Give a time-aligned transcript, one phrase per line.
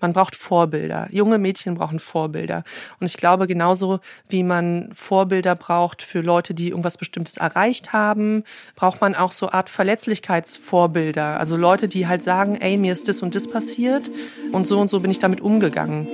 [0.00, 1.08] Man braucht Vorbilder.
[1.10, 2.62] Junge Mädchen brauchen Vorbilder.
[3.00, 8.44] Und ich glaube, genauso wie man Vorbilder braucht für Leute, die irgendwas Bestimmtes erreicht haben,
[8.76, 11.40] braucht man auch so Art Verletzlichkeitsvorbilder.
[11.40, 14.08] Also Leute, die halt sagen, ey, mir ist das und das passiert
[14.52, 16.06] und so und so bin ich damit umgegangen.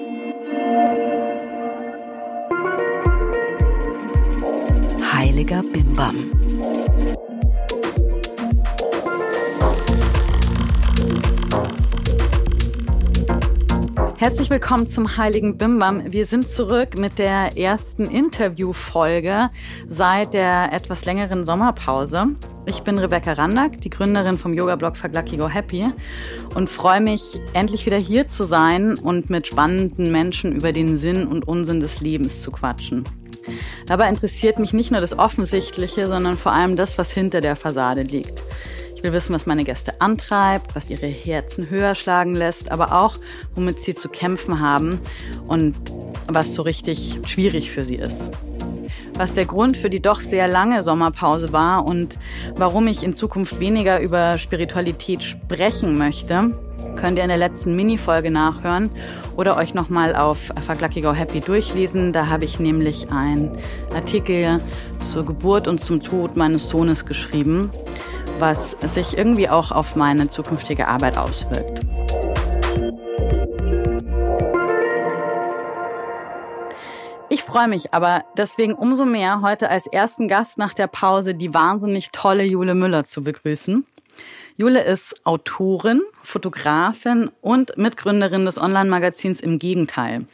[5.13, 6.54] Heiliger Bimbam.
[14.25, 16.11] Herzlich willkommen zum Heiligen Bimbam.
[16.11, 19.51] Wir sind zurück mit der ersten Interviewfolge
[19.87, 22.29] seit der etwas längeren Sommerpause.
[22.65, 25.93] Ich bin Rebecca Randack, die Gründerin vom Yoga-Blog Fuck Lucky Go Happy
[26.55, 31.27] und freue mich, endlich wieder hier zu sein und mit spannenden Menschen über den Sinn
[31.27, 33.05] und Unsinn des Lebens zu quatschen.
[33.85, 38.01] Dabei interessiert mich nicht nur das Offensichtliche, sondern vor allem das, was hinter der Fassade
[38.01, 38.41] liegt
[39.05, 43.17] will wissen, was meine Gäste antreibt, was ihre Herzen höher schlagen lässt, aber auch,
[43.55, 44.99] womit sie zu kämpfen haben
[45.47, 45.77] und
[46.27, 48.23] was so richtig schwierig für sie ist.
[49.17, 52.19] Was der Grund für die doch sehr lange Sommerpause war und
[52.57, 56.51] warum ich in Zukunft weniger über Spiritualität sprechen möchte,
[56.97, 58.91] könnt ihr in der letzten Mini-Folge nachhören
[59.37, 60.51] oder euch nochmal auf
[61.03, 62.13] Go Happy durchlesen.
[62.13, 63.57] Da habe ich nämlich einen
[63.95, 64.59] Artikel
[65.01, 67.71] zur Geburt und zum Tod meines Sohnes geschrieben
[68.39, 71.81] was sich irgendwie auch auf meine zukünftige Arbeit auswirkt.
[77.29, 81.53] Ich freue mich aber deswegen umso mehr, heute als ersten Gast nach der Pause die
[81.53, 83.85] wahnsinnig tolle Jule Müller zu begrüßen.
[84.57, 90.27] Jule ist Autorin, Fotografin und Mitgründerin des Online-Magazins Im Gegenteil.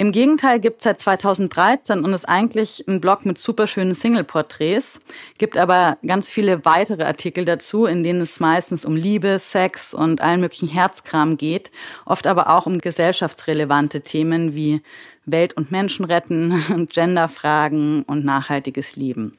[0.00, 5.00] Im Gegenteil gibt es seit 2013 und ist eigentlich ein Blog mit superschönen Single-Porträts,
[5.38, 10.22] gibt aber ganz viele weitere Artikel dazu, in denen es meistens um Liebe, Sex und
[10.22, 11.72] allen möglichen Herzkram geht,
[12.06, 14.82] oft aber auch um gesellschaftsrelevante Themen wie
[15.26, 19.36] Welt und Menschen retten, Genderfragen und nachhaltiges Leben.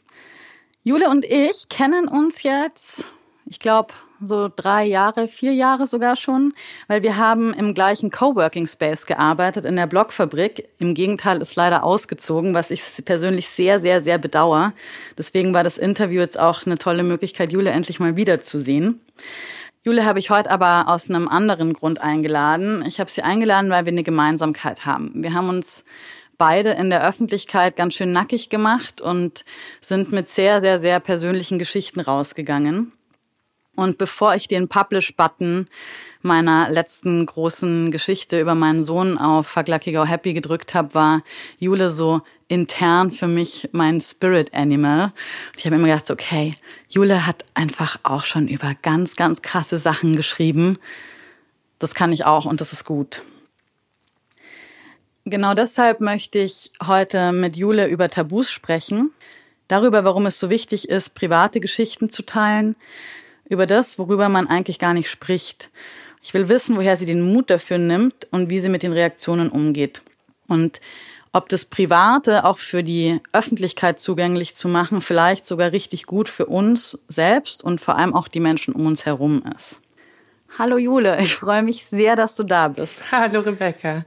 [0.84, 3.08] Jule und ich kennen uns jetzt,
[3.49, 6.54] ich glaube, so drei Jahre, vier Jahre sogar schon,
[6.87, 10.70] weil wir haben im gleichen Coworking Space gearbeitet, in der Blockfabrik.
[10.77, 14.73] Im Gegenteil ist leider ausgezogen, was ich persönlich sehr, sehr, sehr bedauere.
[15.17, 19.02] Deswegen war das Interview jetzt auch eine tolle Möglichkeit, Jule endlich mal wiederzusehen.
[19.86, 22.83] Jule habe ich heute aber aus einem anderen Grund eingeladen.
[22.86, 25.11] Ich habe sie eingeladen, weil wir eine Gemeinsamkeit haben.
[25.15, 25.86] Wir haben uns
[26.38, 29.45] beide in der Öffentlichkeit ganz schön nackig gemacht und
[29.80, 32.92] sind mit sehr, sehr, sehr persönlichen Geschichten rausgegangen.
[33.80, 35.70] Und bevor ich den Publish-Button
[36.22, 41.23] meiner letzten großen Geschichte über meinen Sohn auf Go Happy gedrückt habe, war
[41.60, 42.20] Jule so
[42.50, 45.04] intern für mich mein Spirit Animal.
[45.04, 45.14] Und
[45.56, 46.56] ich habe immer gedacht, okay,
[46.89, 50.78] Jule hat einfach auch schon über ganz, ganz krasse Sachen geschrieben.
[51.80, 53.22] Das kann ich auch und das ist gut.
[55.23, 59.12] Genau deshalb möchte ich heute mit Jule über Tabus sprechen,
[59.70, 62.76] darüber, warum es so wichtig ist, private Geschichten zu teilen,
[63.49, 65.70] über das, worüber man eigentlich gar nicht spricht.
[66.21, 69.49] Ich will wissen, woher sie den Mut dafür nimmt und wie sie mit den Reaktionen
[69.49, 70.02] umgeht.
[70.48, 70.80] Und
[71.32, 76.45] ob das Private auch für die Öffentlichkeit zugänglich zu machen, vielleicht sogar richtig gut für
[76.45, 79.82] uns selbst und vor allem auch die Menschen um uns herum ist.
[80.58, 83.04] Hallo Jule, ich freue mich sehr, dass du da bist.
[83.11, 84.05] Hallo Rebecca.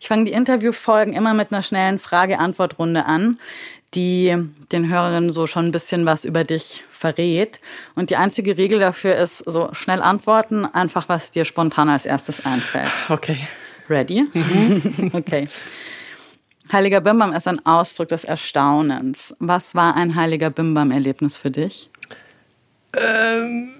[0.00, 3.36] Ich fange die Interviewfolgen immer mit einer schnellen Frage-Antwort-Runde an
[3.94, 4.36] die
[4.72, 7.60] den Hörerinnen so schon ein bisschen was über dich verrät.
[7.94, 12.46] Und die einzige Regel dafür ist so schnell antworten, einfach was dir spontan als erstes
[12.46, 12.90] einfällt.
[13.10, 13.46] Okay.
[13.90, 14.26] Ready?
[14.32, 15.10] Mhm.
[15.12, 15.46] okay.
[16.72, 19.34] Heiliger Bimbam ist ein Ausdruck des Erstaunens.
[19.38, 21.90] Was war ein heiliger Bimbam-Erlebnis für dich?
[22.96, 23.74] Ähm,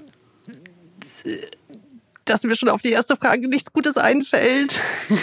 [2.26, 4.82] dass mir schon auf die erste Frage nichts Gutes einfällt.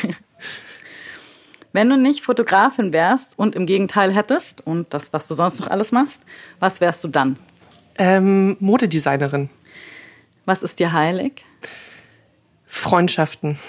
[1.72, 5.68] Wenn du nicht Fotografin wärst und im Gegenteil hättest und das, was du sonst noch
[5.68, 6.22] alles machst,
[6.60, 7.38] was wärst du dann?
[8.02, 9.52] Ähm, Modedesignerin.
[10.46, 11.46] Was ist dir heilig?
[12.66, 13.60] Freundschaften.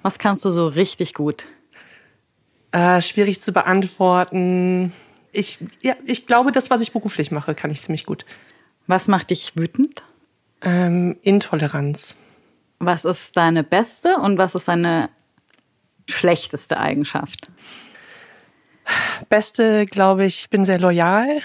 [0.00, 1.44] Was kannst du so richtig gut?
[2.70, 4.94] Äh, schwierig zu beantworten.
[5.32, 8.24] Ich, ja, ich glaube, das, was ich beruflich mache, kann ich ziemlich gut.
[8.86, 10.02] Was macht dich wütend?
[10.62, 12.16] Ähm, Intoleranz.
[12.78, 15.10] Was ist deine beste und was ist deine
[16.08, 17.50] schlechteste Eigenschaft?
[19.28, 21.42] Beste, glaube ich, bin sehr loyal.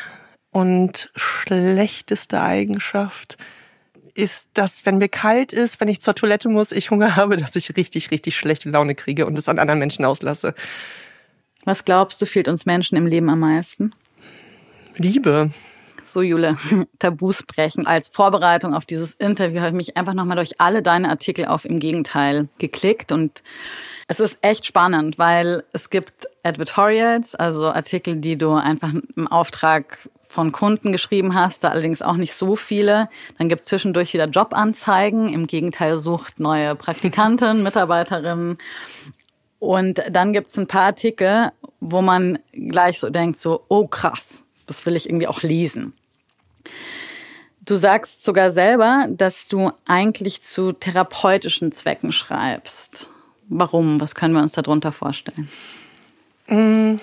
[0.57, 3.37] Und schlechteste Eigenschaft
[4.15, 7.55] ist, dass wenn mir kalt ist, wenn ich zur Toilette muss, ich Hunger habe, dass
[7.55, 10.55] ich richtig, richtig schlechte Laune kriege und es an anderen Menschen auslasse.
[11.63, 13.93] Was glaubst du, fehlt uns Menschen im Leben am meisten?
[14.95, 15.51] Liebe.
[16.03, 16.57] So, Jule,
[16.97, 17.85] Tabus brechen.
[17.85, 21.65] Als Vorbereitung auf dieses Interview habe ich mich einfach nochmal durch alle deine Artikel auf
[21.65, 23.43] Im Gegenteil geklickt und
[24.07, 30.09] es ist echt spannend, weil es gibt Advertorials, also Artikel, die du einfach im Auftrag
[30.27, 33.09] von Kunden geschrieben hast, da allerdings auch nicht so viele.
[33.37, 35.29] Dann gibt es zwischendurch wieder Jobanzeigen.
[35.29, 38.57] Im Gegenteil sucht neue Praktikanten, Mitarbeiterinnen.
[39.59, 44.43] Und dann gibt es ein paar Artikel, wo man gleich so denkt, so, oh krass,
[44.67, 45.93] das will ich irgendwie auch lesen.
[47.61, 53.09] Du sagst sogar selber, dass du eigentlich zu therapeutischen Zwecken schreibst.
[53.49, 53.99] Warum?
[53.99, 55.49] Was können wir uns darunter vorstellen?
[56.47, 56.95] Mm,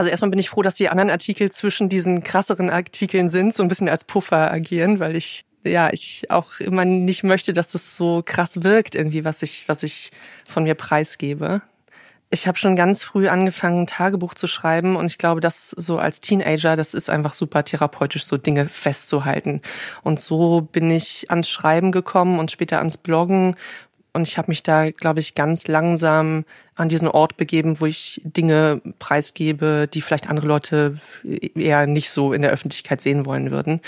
[0.00, 3.62] also erstmal bin ich froh, dass die anderen Artikel zwischen diesen krasseren Artikeln sind, so
[3.62, 7.98] ein bisschen als Puffer agieren, weil ich ja, ich auch immer nicht möchte, dass das
[7.98, 10.10] so krass wirkt irgendwie, was ich was ich
[10.48, 11.60] von mir preisgebe.
[12.30, 16.22] Ich habe schon ganz früh angefangen, Tagebuch zu schreiben und ich glaube, dass so als
[16.22, 19.60] Teenager, das ist einfach super therapeutisch, so Dinge festzuhalten.
[20.02, 23.54] Und so bin ich ans Schreiben gekommen und später ans Bloggen.
[24.12, 28.20] Und ich habe mich da, glaube ich, ganz langsam an diesen Ort begeben, wo ich
[28.24, 30.98] Dinge preisgebe, die vielleicht andere Leute
[31.54, 33.80] eher nicht so in der Öffentlichkeit sehen wollen würden.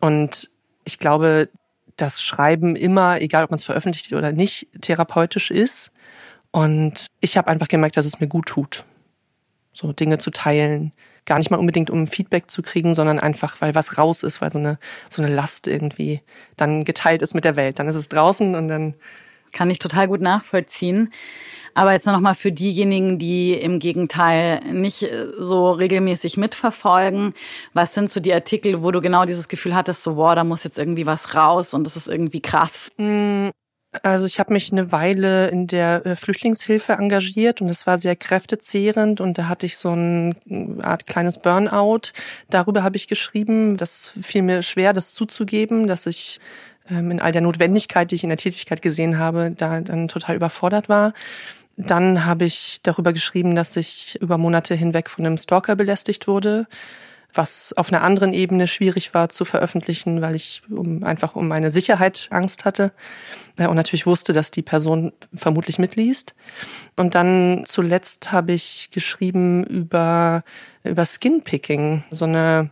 [0.00, 0.50] Und
[0.84, 1.48] ich glaube,
[1.96, 5.90] dass Schreiben immer, egal ob man es veröffentlicht oder nicht, therapeutisch ist
[6.50, 8.84] und ich habe einfach gemerkt, dass es mir gut tut,
[9.72, 10.92] so Dinge zu teilen.
[11.24, 14.50] Gar nicht mal unbedingt, um Feedback zu kriegen, sondern einfach, weil was raus ist, weil
[14.50, 14.78] so eine,
[15.08, 16.22] so eine Last irgendwie
[16.56, 17.78] dann geteilt ist mit der Welt.
[17.78, 18.94] Dann ist es draußen und dann.
[19.56, 21.10] Kann ich total gut nachvollziehen.
[21.72, 27.32] Aber jetzt noch mal für diejenigen, die im Gegenteil nicht äh, so regelmäßig mitverfolgen.
[27.72, 30.62] Was sind so die Artikel, wo du genau dieses Gefühl hattest, so, wow, da muss
[30.62, 32.90] jetzt irgendwie was raus und das ist irgendwie krass?
[32.98, 33.48] Mm,
[34.02, 38.14] also ich habe mich eine Weile in der äh, Flüchtlingshilfe engagiert und es war sehr
[38.14, 40.34] kräftezehrend und da hatte ich so eine
[40.82, 42.12] Art kleines Burnout.
[42.50, 43.78] Darüber habe ich geschrieben.
[43.78, 46.40] Das fiel mir schwer, das zuzugeben, dass ich
[46.88, 50.88] in all der Notwendigkeit, die ich in der Tätigkeit gesehen habe, da dann total überfordert
[50.88, 51.12] war.
[51.76, 56.66] Dann habe ich darüber geschrieben, dass ich über Monate hinweg von einem Stalker belästigt wurde
[57.36, 61.70] was auf einer anderen Ebene schwierig war zu veröffentlichen, weil ich um, einfach um meine
[61.70, 62.92] Sicherheit Angst hatte
[63.56, 66.34] äh, und natürlich wusste, dass die Person vermutlich mitliest.
[66.96, 70.44] Und dann zuletzt habe ich geschrieben über,
[70.84, 72.70] über Skinpicking, so eine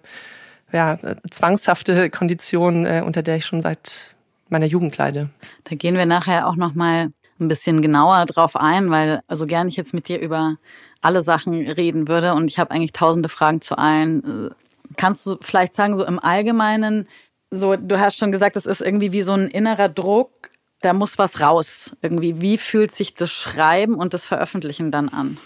[0.75, 0.99] ja,
[1.31, 4.15] zwangshafte Kondition, äh, unter der ich schon seit
[4.49, 5.31] meiner Jugend leide.
[5.65, 7.11] Da gehen wir nachher auch noch mal
[7.41, 10.56] ein bisschen genauer drauf ein, weil also gerne ich jetzt mit dir über
[11.00, 14.50] alle Sachen reden würde und ich habe eigentlich tausende Fragen zu allen.
[14.97, 17.09] Kannst du vielleicht sagen, so im Allgemeinen,
[17.50, 20.50] so du hast schon gesagt, das ist irgendwie wie so ein innerer Druck,
[20.81, 21.97] da muss was raus.
[22.03, 25.38] Irgendwie, wie fühlt sich das Schreiben und das Veröffentlichen dann an?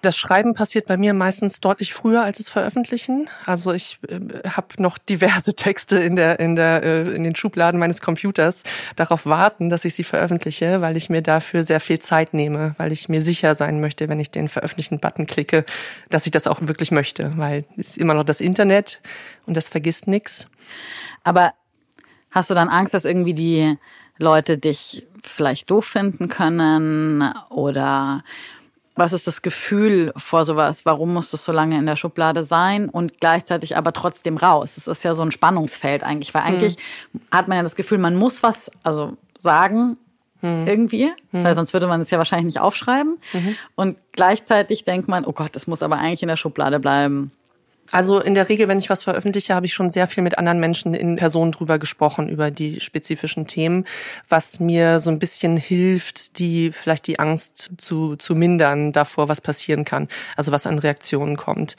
[0.00, 3.28] Das Schreiben passiert bei mir meistens deutlich früher als das Veröffentlichen.
[3.46, 7.80] Also ich äh, habe noch diverse Texte in der in der äh, in den Schubladen
[7.80, 8.62] meines Computers
[8.94, 12.92] darauf warten, dass ich sie veröffentliche, weil ich mir dafür sehr viel Zeit nehme, weil
[12.92, 15.64] ich mir sicher sein möchte, wenn ich den veröffentlichen Button klicke,
[16.10, 19.00] dass ich das auch wirklich möchte, weil es ist immer noch das Internet
[19.46, 20.46] und das vergisst nichts.
[21.24, 21.54] Aber
[22.30, 23.76] hast du dann Angst, dass irgendwie die
[24.18, 28.24] Leute dich vielleicht doof finden können oder
[28.98, 30.84] was ist das Gefühl vor sowas?
[30.84, 34.76] Warum muss das so lange in der Schublade sein und gleichzeitig aber trotzdem raus?
[34.76, 36.76] Es ist ja so ein Spannungsfeld eigentlich, weil eigentlich
[37.12, 37.20] hm.
[37.30, 39.98] hat man ja das Gefühl, man muss was, also sagen
[40.40, 40.66] hm.
[40.66, 41.44] irgendwie, hm.
[41.44, 43.18] weil sonst würde man es ja wahrscheinlich nicht aufschreiben.
[43.32, 43.56] Mhm.
[43.76, 47.32] Und gleichzeitig denkt man, oh Gott, das muss aber eigentlich in der Schublade bleiben.
[47.90, 50.60] Also in der Regel, wenn ich was veröffentliche, habe ich schon sehr viel mit anderen
[50.60, 53.84] Menschen in Person drüber gesprochen, über die spezifischen Themen,
[54.28, 59.40] was mir so ein bisschen hilft, die vielleicht die Angst zu, zu mindern davor, was
[59.40, 61.76] passieren kann, also was an Reaktionen kommt.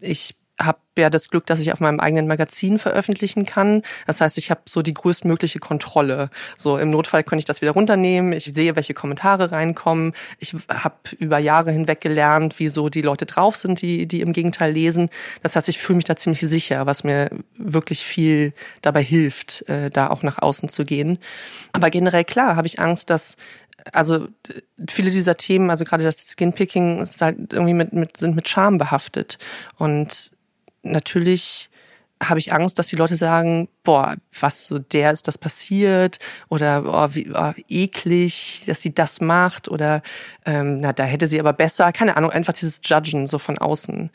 [0.00, 3.82] Ich habe ja das Glück, dass ich auf meinem eigenen Magazin veröffentlichen kann.
[4.06, 6.30] Das heißt, ich habe so die größtmögliche Kontrolle.
[6.56, 8.32] So im Notfall kann ich das wieder runternehmen.
[8.32, 10.12] Ich sehe, welche Kommentare reinkommen.
[10.38, 14.32] Ich habe über Jahre hinweg gelernt, wie so die Leute drauf sind, die die im
[14.32, 15.08] Gegenteil lesen.
[15.42, 18.52] Das heißt, ich fühle mich da ziemlich sicher, was mir wirklich viel
[18.82, 21.18] dabei hilft, äh, da auch nach außen zu gehen.
[21.72, 23.36] Aber generell klar habe ich Angst, dass
[23.92, 24.28] also
[24.88, 28.78] viele dieser Themen, also gerade das Skinpicking, ist halt irgendwie mit, mit, sind mit Scham
[28.78, 29.38] behaftet.
[29.76, 30.32] Und
[30.82, 31.70] natürlich
[32.22, 36.18] habe ich Angst, dass die Leute sagen, boah, was so der ist das passiert
[36.48, 40.02] oder oh, wie oh, eklig, dass sie das macht oder
[40.44, 44.10] ähm, na da hätte sie aber besser, keine Ahnung, einfach dieses Judgen so von außen.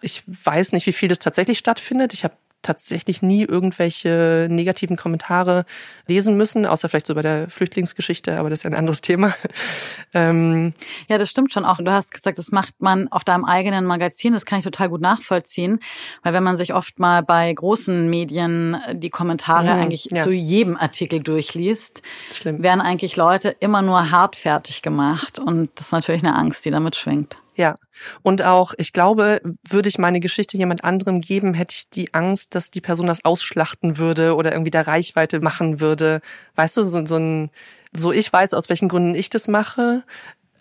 [0.00, 2.14] Ich weiß nicht, wie viel das tatsächlich stattfindet.
[2.14, 5.64] Ich habe tatsächlich nie irgendwelche negativen Kommentare
[6.06, 9.34] lesen müssen, außer vielleicht so bei der Flüchtlingsgeschichte, aber das ist ja ein anderes Thema.
[10.14, 10.72] ähm,
[11.08, 11.78] ja, das stimmt schon auch.
[11.78, 14.32] Du hast gesagt, das macht man auf deinem eigenen Magazin.
[14.32, 15.80] Das kann ich total gut nachvollziehen,
[16.22, 20.22] weil wenn man sich oft mal bei großen Medien die Kommentare mhm, eigentlich ja.
[20.22, 22.02] zu jedem Artikel durchliest,
[22.32, 22.62] Schlimm.
[22.62, 26.96] werden eigentlich Leute immer nur hartfertig gemacht und das ist natürlich eine Angst, die damit
[26.96, 27.41] schwingt.
[27.54, 27.74] Ja.
[28.22, 32.54] Und auch, ich glaube, würde ich meine Geschichte jemand anderem geben, hätte ich die Angst,
[32.54, 36.20] dass die Person das ausschlachten würde oder irgendwie der Reichweite machen würde.
[36.54, 37.50] Weißt du, so, so ein,
[37.92, 40.02] so ich weiß, aus welchen Gründen ich das mache.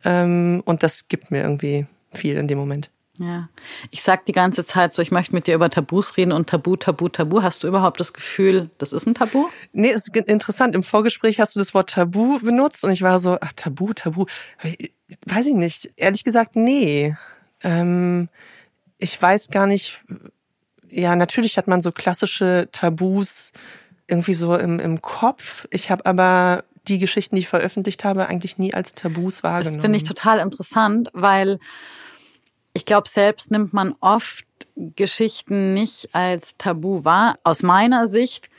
[0.04, 2.92] Ähm, und das gibt mir irgendwie viel in dem Moment.
[3.22, 3.50] Ja,
[3.92, 6.76] ich sag die ganze Zeit so, ich möchte mit dir über Tabus reden und Tabu,
[6.76, 7.44] Tabu, Tabu.
[7.44, 9.48] Hast du überhaupt das Gefühl, das ist ein Tabu?
[9.74, 10.74] Nee, ist interessant.
[10.74, 14.26] Im Vorgespräch hast du das Wort Tabu benutzt und ich war so, ach, Tabu, Tabu
[15.26, 15.92] weiß ich nicht.
[15.98, 17.16] Ehrlich gesagt, nee.
[17.62, 18.28] Ähm,
[18.98, 20.04] ich weiß gar nicht.
[20.90, 23.52] Ja, natürlich hat man so klassische Tabus
[24.08, 25.68] irgendwie so im, im Kopf.
[25.70, 29.76] Ich habe aber die Geschichten, die ich veröffentlicht habe, eigentlich nie als Tabus wahrgenommen.
[29.76, 31.60] Das finde ich total interessant, weil
[32.74, 37.36] ich glaube, selbst nimmt man oft Geschichten nicht als Tabu wahr.
[37.44, 38.50] Aus meiner Sicht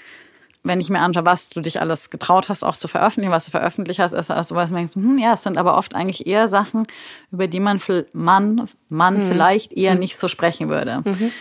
[0.65, 3.51] wenn ich mir anschaue, was du dich alles getraut hast, auch zu veröffentlichen, was du
[3.51, 6.87] veröffentlicht hast, ist also was denkst, hm, ja, es sind aber oft eigentlich eher Sachen,
[7.33, 7.81] über die man
[8.13, 9.29] Mann, Mann mhm.
[9.29, 10.01] vielleicht eher mhm.
[10.01, 11.03] nicht so sprechen würde.
[11.05, 11.33] Mhm.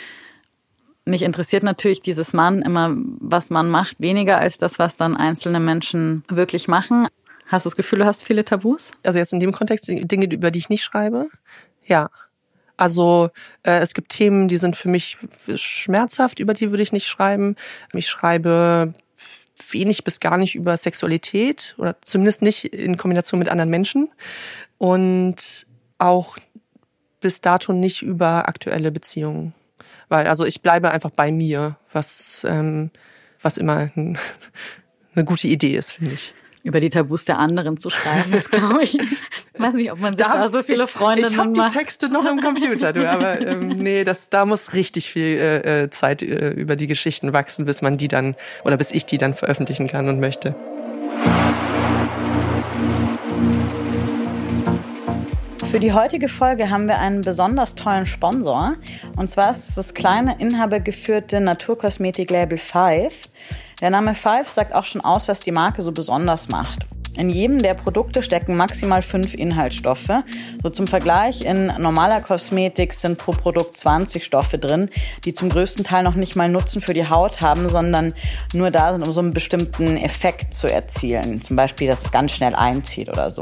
[1.06, 5.60] Mich interessiert natürlich dieses Mann immer, was man macht, weniger als das, was dann einzelne
[5.60, 7.08] Menschen wirklich machen.
[7.48, 8.92] Hast du das Gefühl, du hast viele Tabus?
[9.04, 11.28] Also jetzt in dem Kontext Dinge, über die ich nicht schreibe?
[11.86, 12.10] Ja.
[12.78, 13.30] Also
[13.64, 15.18] äh, es gibt Themen, die sind für mich
[15.56, 17.56] schmerzhaft, über die würde ich nicht schreiben.
[17.94, 18.94] Ich schreibe
[19.70, 24.10] wenig bis gar nicht über Sexualität oder zumindest nicht in Kombination mit anderen Menschen
[24.78, 25.68] und
[26.00, 26.38] auch
[27.20, 29.54] bis dato nicht über aktuelle Beziehungen.
[30.10, 32.90] Weil, also ich bleibe einfach bei mir, was, ähm,
[33.42, 34.18] was immer ein,
[35.16, 38.32] eine gute Idee ist, finde ich über die Tabus der anderen zu schreiben.
[38.32, 38.98] Das glaube ich.
[39.00, 42.10] ich weiß nicht, ob man sich da so viele Freunde Ich, ich habe die Texte
[42.10, 46.22] noch im Computer, du, aber ähm, nee, das da muss richtig viel äh, äh, Zeit
[46.22, 49.88] äh, über die Geschichten wachsen, bis man die dann oder bis ich die dann veröffentlichen
[49.88, 50.56] kann und möchte.
[55.72, 58.74] Für die heutige Folge haben wir einen besonders tollen Sponsor.
[59.16, 63.30] Und zwar ist es das kleine inhabergeführte Naturkosmetik-Label Five.
[63.82, 66.86] Der Name Five sagt auch schon aus, was die Marke so besonders macht.
[67.18, 70.24] In jedem der Produkte stecken maximal fünf Inhaltsstoffe.
[70.62, 74.90] So zum Vergleich, in normaler Kosmetik sind pro Produkt 20 Stoffe drin,
[75.26, 78.14] die zum größten Teil noch nicht mal Nutzen für die Haut haben, sondern
[78.54, 81.42] nur da sind, um so einen bestimmten Effekt zu erzielen.
[81.42, 83.42] Zum Beispiel, dass es ganz schnell einzieht oder so.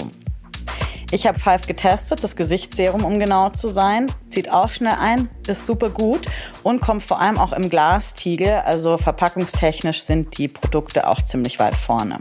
[1.11, 4.11] Ich habe Five getestet, das Gesichtsserum, um genau zu sein.
[4.29, 6.21] Zieht auch schnell ein, ist super gut
[6.61, 8.61] und kommt vor allem auch im Glastiegel.
[8.63, 12.19] Also verpackungstechnisch sind die Produkte auch ziemlich weit vorne.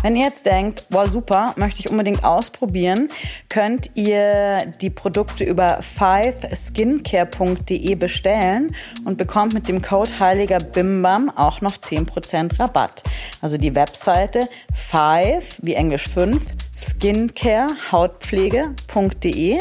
[0.00, 3.10] Wenn ihr jetzt denkt, boah super, möchte ich unbedingt ausprobieren,
[3.50, 11.60] könnt ihr die Produkte über fiveskincare.de bestellen und bekommt mit dem Code Heiliger Bimbam auch
[11.60, 13.02] noch 10% Rabatt.
[13.42, 16.46] Also die Webseite 5, wie Englisch 5,
[16.78, 19.58] skincarehautpflege.de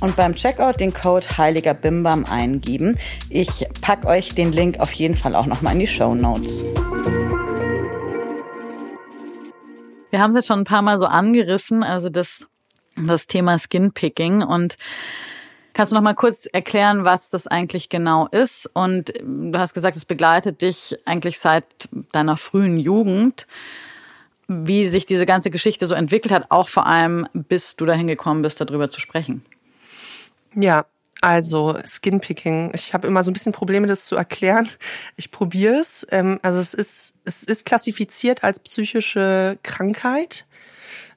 [0.00, 2.98] und beim Checkout den Code Heiliger Bimbam eingeben.
[3.30, 6.62] Ich packe euch den Link auf jeden Fall auch nochmal in die Show Notes.
[10.10, 12.46] Wir haben es jetzt schon ein paar Mal so angerissen, also das,
[12.96, 14.76] das Thema Skinpicking und
[15.76, 18.64] Kannst du noch mal kurz erklären, was das eigentlich genau ist?
[18.72, 21.66] Und du hast gesagt, es begleitet dich eigentlich seit
[22.12, 23.46] deiner frühen Jugend
[24.48, 28.42] wie sich diese ganze Geschichte so entwickelt hat, auch vor allem bis du dahin gekommen
[28.42, 29.44] bist, darüber zu sprechen.
[30.54, 30.86] Ja,
[31.20, 32.72] also Skinpicking.
[32.74, 34.68] Ich habe immer so ein bisschen Probleme, das zu erklären.
[35.16, 36.06] Ich probiere es.
[36.10, 40.46] Ähm, also es ist, es ist klassifiziert als psychische Krankheit.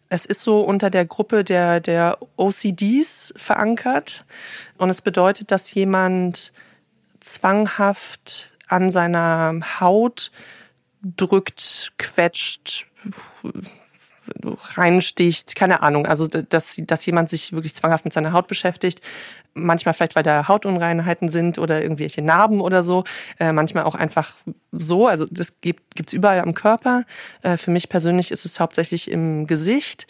[0.07, 4.25] Es ist so unter der Gruppe der, der OCDs verankert.
[4.77, 6.53] Und es bedeutet, dass jemand
[7.19, 10.31] zwanghaft an seiner Haut
[11.01, 12.87] drückt, quetscht,
[14.75, 16.05] reinsticht, keine Ahnung.
[16.05, 19.01] Also dass, dass jemand sich wirklich zwanghaft mit seiner Haut beschäftigt.
[19.53, 23.03] Manchmal vielleicht, weil da Hautunreinheiten sind oder irgendwelche Narben oder so.
[23.39, 24.35] Äh, manchmal auch einfach
[24.71, 25.07] so.
[25.07, 27.05] Also das gibt gibt's überall am Körper.
[27.41, 30.07] Äh, für mich persönlich ist es hauptsächlich im Gesicht.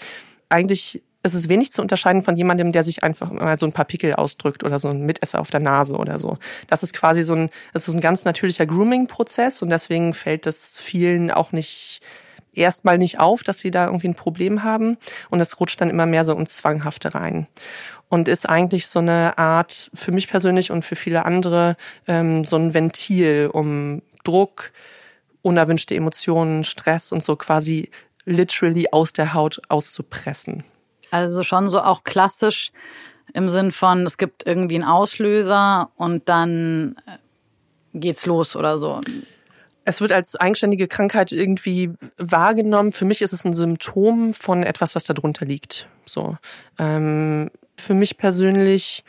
[0.50, 3.86] Eigentlich ist es wenig zu unterscheiden von jemandem, der sich einfach mal so ein paar
[3.86, 6.38] Pickel ausdrückt oder so ein Mitesser auf der Nase oder so.
[6.68, 10.78] Das ist quasi so ein, das ist ein ganz natürlicher Grooming-Prozess und deswegen fällt das
[10.78, 12.02] vielen auch nicht
[12.60, 14.98] erstmal nicht auf, dass sie da irgendwie ein Problem haben
[15.30, 17.48] und es rutscht dann immer mehr so ins Zwanghafte rein
[18.10, 22.58] und ist eigentlich so eine Art für mich persönlich und für viele andere ähm, so
[22.58, 24.72] ein Ventil, um Druck,
[25.42, 27.90] unerwünschte Emotionen, Stress und so quasi
[28.26, 30.64] literally aus der Haut auszupressen.
[31.12, 32.72] Also schon so auch klassisch
[33.34, 37.18] im Sinn von, es gibt irgendwie einen Auslöser und dann äh,
[37.94, 39.02] geht's los oder so.
[39.86, 42.92] Es wird als eigenständige Krankheit irgendwie wahrgenommen.
[42.92, 45.88] Für mich ist es ein Symptom von etwas, was darunter liegt.
[46.06, 46.38] So,
[46.78, 49.04] ähm, für mich persönlich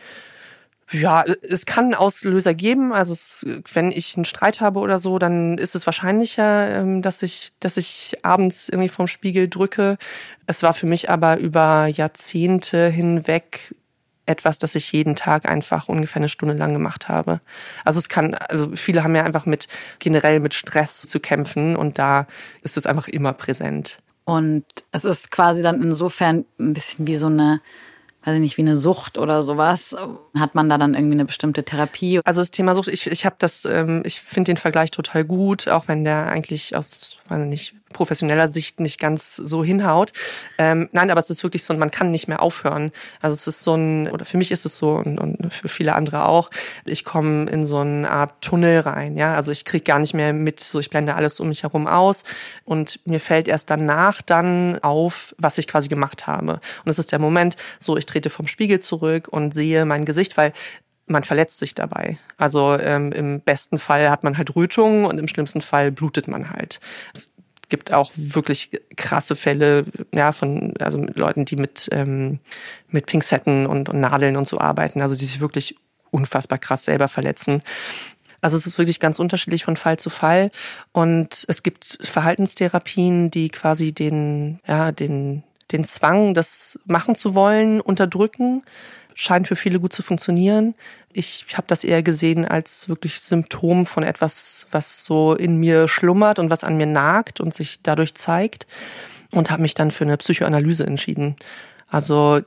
[0.93, 2.93] ja, es kann einen Auslöser geben.
[2.93, 7.23] Also es, wenn ich einen Streit habe oder so, dann ist es wahrscheinlicher, ähm, dass
[7.23, 9.99] ich, dass ich abends irgendwie vorm Spiegel drücke.
[10.47, 13.75] Es war für mich aber über Jahrzehnte hinweg
[14.31, 17.41] etwas, das ich jeden Tag einfach ungefähr eine Stunde lang gemacht habe.
[17.85, 19.69] Also es kann, also viele haben ja einfach mit
[19.99, 22.27] generell mit Stress zu kämpfen und da
[22.63, 23.99] ist es einfach immer präsent.
[24.25, 27.61] Und es ist quasi dann insofern ein bisschen wie so eine
[28.25, 29.97] weiß ich nicht, wie eine Sucht oder sowas.
[30.39, 32.21] Hat man da dann irgendwie eine bestimmte Therapie?
[32.25, 35.69] Also das Thema Sucht, ich, ich habe das, ähm, ich finde den Vergleich total gut,
[35.69, 40.13] auch wenn der eigentlich aus, weiß ich nicht, professioneller Sicht nicht ganz so hinhaut.
[40.59, 42.93] Ähm, nein, aber es ist wirklich so, man kann nicht mehr aufhören.
[43.21, 45.95] Also es ist so ein, oder für mich ist es so und, und für viele
[45.95, 46.51] andere auch,
[46.85, 49.17] ich komme in so eine Art Tunnel rein.
[49.17, 51.87] Ja, Also ich kriege gar nicht mehr mit, so ich blende alles um mich herum
[51.87, 52.25] aus
[52.65, 56.61] und mir fällt erst danach dann auf, was ich quasi gemacht habe.
[56.85, 60.37] Und es ist der Moment, so ich trete vom Spiegel zurück und sehe mein Gesicht,
[60.37, 60.53] weil
[61.07, 62.19] man verletzt sich dabei.
[62.37, 66.51] Also ähm, im besten Fall hat man halt Rötungen und im schlimmsten Fall blutet man
[66.51, 66.81] halt
[67.71, 72.41] gibt auch wirklich krasse Fälle, ja, von also mit Leuten, die mit ähm,
[72.89, 75.77] mit Pinzetten und, und Nadeln und so arbeiten, also die sich wirklich
[76.11, 77.63] unfassbar krass selber verletzen.
[78.43, 80.51] Also es ist wirklich ganz unterschiedlich von Fall zu Fall
[80.93, 87.81] und es gibt Verhaltenstherapien, die quasi den ja den den Zwang, das machen zu wollen,
[87.81, 88.63] unterdrücken
[89.15, 90.75] scheint für viele gut zu funktionieren.
[91.13, 96.39] Ich habe das eher gesehen als wirklich Symptom von etwas, was so in mir schlummert
[96.39, 98.67] und was an mir nagt und sich dadurch zeigt
[99.31, 101.37] und habe mich dann für eine Psychoanalyse entschieden.
[101.89, 102.41] Also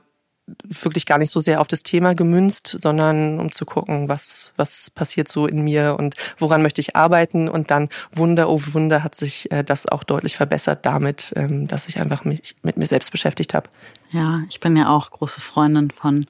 [0.62, 4.90] wirklich gar nicht so sehr auf das Thema gemünzt, sondern um zu gucken, was, was
[4.90, 7.48] passiert so in mir und woran möchte ich arbeiten.
[7.48, 11.88] Und dann Wunder, oh Wunder, hat sich äh, das auch deutlich verbessert damit, ähm, dass
[11.88, 13.68] ich einfach mich mit mir selbst beschäftigt habe.
[14.10, 16.26] Ja, ich bin ja auch große Freundin von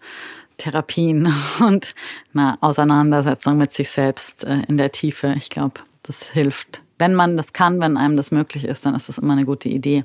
[0.58, 1.94] Therapien und
[2.32, 5.34] einer Auseinandersetzung mit sich selbst äh, in der Tiefe.
[5.36, 6.82] Ich glaube, das hilft.
[6.98, 9.68] Wenn man das kann, wenn einem das möglich ist, dann ist das immer eine gute
[9.68, 10.04] Idee.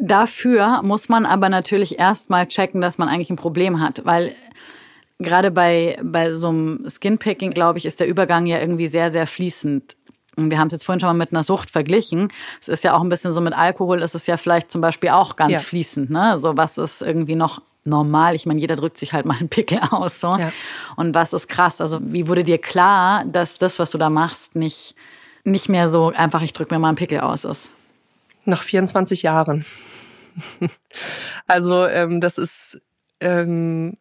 [0.00, 4.34] Dafür muss man aber natürlich erstmal checken, dass man eigentlich ein Problem hat, weil
[5.18, 9.26] gerade bei, bei so einem Skinpicking, glaube ich, ist der Übergang ja irgendwie sehr, sehr
[9.26, 9.96] fließend.
[10.36, 12.32] Und wir haben es jetzt vorhin schon mal mit einer Sucht verglichen.
[12.62, 15.10] Es ist ja auch ein bisschen so mit Alkohol, ist es ja vielleicht zum Beispiel
[15.10, 15.58] auch ganz ja.
[15.58, 16.08] fließend.
[16.08, 16.38] Ne?
[16.38, 18.34] So was ist irgendwie noch normal.
[18.34, 20.18] Ich meine, jeder drückt sich halt mal einen Pickel aus.
[20.18, 20.28] So.
[20.28, 20.50] Ja.
[20.96, 21.82] Und was ist krass?
[21.82, 24.94] Also wie wurde dir klar, dass das, was du da machst, nicht,
[25.44, 27.70] nicht mehr so einfach, ich drücke mir mal einen Pickel aus ist?
[28.44, 29.64] Nach 24 Jahren.
[31.46, 32.80] also ähm, das ist
[33.20, 33.96] ähm,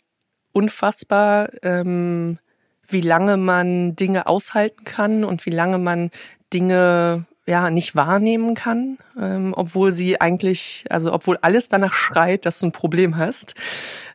[0.51, 2.39] unfassbar, ähm,
[2.87, 6.09] wie lange man Dinge aushalten kann und wie lange man
[6.53, 12.59] Dinge ja nicht wahrnehmen kann, ähm, obwohl sie eigentlich, also obwohl alles danach schreit, dass
[12.59, 13.55] du ein Problem hast.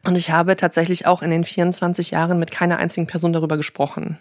[0.07, 4.19] Und ich habe tatsächlich auch in den 24 Jahren mit keiner einzigen Person darüber gesprochen.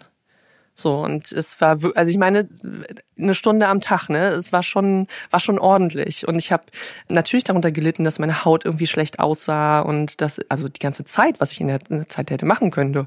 [0.74, 2.48] So und es war also ich meine
[3.16, 4.30] eine Stunde am Tag, ne?
[4.30, 6.64] Es war schon war schon ordentlich und ich habe
[7.08, 11.40] natürlich darunter gelitten, dass meine Haut irgendwie schlecht aussah und das also die ganze Zeit,
[11.40, 13.06] was ich in der Zeit hätte machen können.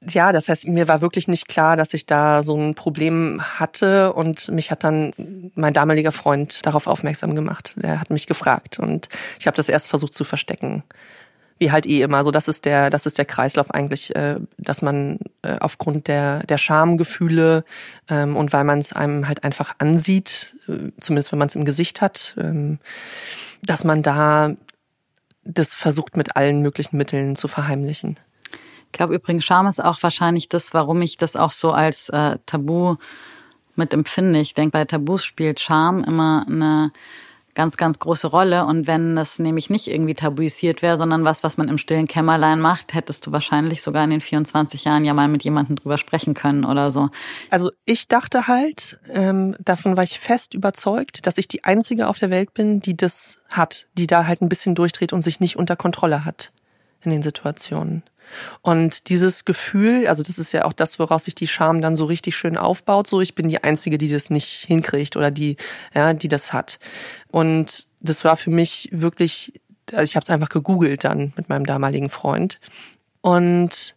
[0.00, 4.12] Ja, das heißt, mir war wirklich nicht klar, dass ich da so ein Problem hatte
[4.12, 5.12] und mich hat dann
[5.56, 7.74] mein damaliger Freund darauf aufmerksam gemacht.
[7.82, 9.08] Er hat mich gefragt und
[9.40, 10.84] ich habe das erst versucht zu verstecken.
[11.58, 14.82] Wie halt eh immer, so das ist der, das ist der Kreislauf eigentlich, äh, dass
[14.82, 17.64] man äh, aufgrund der der Schamgefühle
[18.08, 21.64] ähm, und weil man es einem halt einfach ansieht, äh, zumindest wenn man es im
[21.64, 22.78] Gesicht hat, ähm,
[23.62, 24.54] dass man da
[25.44, 28.20] das versucht mit allen möglichen Mitteln zu verheimlichen.
[28.86, 32.38] Ich glaube übrigens, Scham ist auch wahrscheinlich das, warum ich das auch so als äh,
[32.46, 32.96] Tabu
[33.76, 34.40] mit empfinde.
[34.40, 36.92] Ich denke, bei Tabus spielt Scham immer eine
[37.58, 38.64] ganz, ganz große Rolle.
[38.66, 42.60] Und wenn das nämlich nicht irgendwie tabuisiert wäre, sondern was, was man im stillen Kämmerlein
[42.60, 46.34] macht, hättest du wahrscheinlich sogar in den 24 Jahren ja mal mit jemandem drüber sprechen
[46.34, 47.08] können oder so.
[47.50, 52.20] Also ich dachte halt, ähm, davon war ich fest überzeugt, dass ich die Einzige auf
[52.20, 55.56] der Welt bin, die das hat, die da halt ein bisschen durchdreht und sich nicht
[55.56, 56.52] unter Kontrolle hat.
[57.04, 58.02] in den Situationen.
[58.62, 62.04] Und dieses Gefühl, also das ist ja auch das, woraus sich die Scham dann so
[62.04, 63.06] richtig schön aufbaut.
[63.06, 65.56] So, ich bin die Einzige, die das nicht hinkriegt oder die,
[65.94, 66.78] ja, die das hat.
[67.30, 69.60] Und das war für mich wirklich,
[69.92, 72.60] also ich habe es einfach gegoogelt dann mit meinem damaligen Freund
[73.20, 73.94] und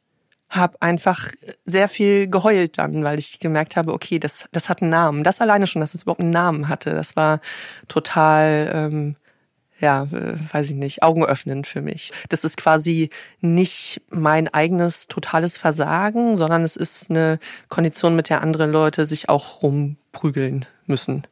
[0.52, 1.32] habe einfach
[1.64, 5.24] sehr viel geheult dann, weil ich gemerkt habe, okay, das, das hat einen Namen.
[5.24, 7.40] Das alleine schon, dass es überhaupt einen Namen hatte, das war
[7.88, 9.16] total ähm,
[9.82, 12.12] ja, weiß ich nicht, augenöffnend für mich.
[12.30, 13.10] Das ist quasi
[13.42, 19.30] nicht mein eigenes totales Versagen, sondern es ist eine Kondition, mit der andere Leute sich
[19.30, 21.24] auch rumprügeln müssen.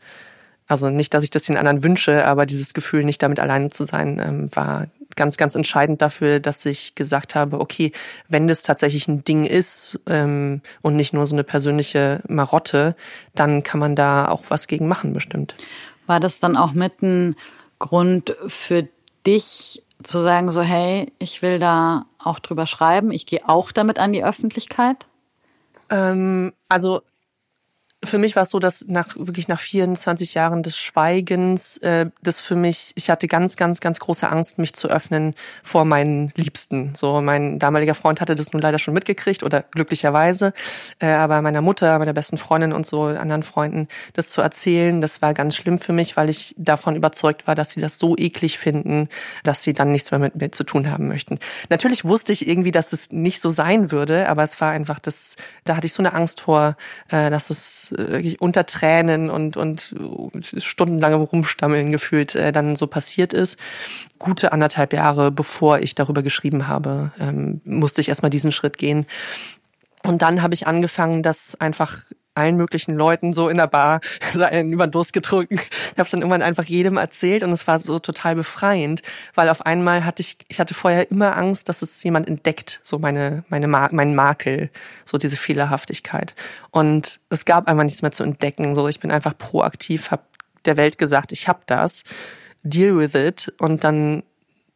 [0.68, 3.86] Also nicht, dass ich das den anderen wünsche, aber dieses Gefühl, nicht damit alleine zu
[3.86, 7.92] sein, ähm, war ganz, ganz entscheidend dafür, dass ich gesagt habe, okay,
[8.28, 12.96] wenn das tatsächlich ein Ding ist ähm, und nicht nur so eine persönliche Marotte,
[13.34, 15.56] dann kann man da auch was gegen machen, bestimmt.
[16.06, 17.36] War das dann auch mitten
[17.80, 18.88] Grund für
[19.26, 24.00] dich zu sagen, so hey, ich will da auch drüber schreiben, ich gehe auch damit
[24.00, 25.08] an die Öffentlichkeit?
[25.90, 27.02] Ähm, also
[28.04, 32.40] für mich war es so, dass nach wirklich nach 24 Jahren des Schweigens, äh, das
[32.40, 36.94] für mich, ich hatte ganz, ganz, ganz große Angst, mich zu öffnen vor meinen Liebsten.
[36.96, 40.54] So, mein damaliger Freund hatte das nun leider schon mitgekriegt oder glücklicherweise,
[41.00, 45.22] äh, aber meiner Mutter, meiner besten Freundin und so anderen Freunden das zu erzählen, das
[45.22, 48.60] war ganz schlimm für mich, weil ich davon überzeugt war, dass sie das so eklig
[48.60, 49.10] finden,
[49.44, 51.40] dass sie dann nichts mehr mit mir zu tun haben möchten.
[51.70, 55.36] Natürlich wusste ich irgendwie, dass es nicht so sein würde, aber es war einfach das,
[55.66, 56.78] da hatte ich so eine Angst vor,
[57.10, 59.96] äh, dass es wirklich unter Tränen und, und
[60.58, 63.58] stundenlangem Rumstammeln gefühlt äh, dann so passiert ist.
[64.18, 69.06] Gute anderthalb Jahre, bevor ich darüber geschrieben habe, ähm, musste ich erstmal diesen Schritt gehen.
[70.04, 72.04] Und dann habe ich angefangen, das einfach
[72.40, 74.02] allen möglichen Leuten so in der Bar
[74.34, 75.56] über den Durst getrunken.
[75.56, 79.02] Ich habe es dann irgendwann einfach jedem erzählt und es war so total befreiend,
[79.36, 83.00] weil auf einmal hatte ich, ich hatte vorher immer Angst, dass es jemand entdeckt, so
[83.00, 84.70] meine, meine, mein Makel,
[85.06, 86.34] so diese Fehlerhaftigkeit.
[86.72, 88.76] Und es gab einfach nichts mehr zu entdecken.
[88.76, 90.24] So, ich bin einfach proaktiv, habe
[90.66, 92.04] der Welt gesagt, ich habe das,
[92.64, 94.24] deal with it und dann